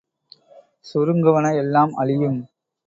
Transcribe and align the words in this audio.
சுருங்குவன 0.85 1.55
எல்லாம் 1.55 1.93
அழியும். 1.95 2.39